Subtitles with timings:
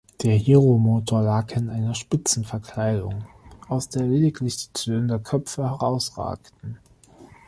[0.23, 3.25] Der Hiero-Motor lag in einer spitzen Verkleidung,
[3.69, 6.79] aus der lediglich die Zylinderköpfe herausragten.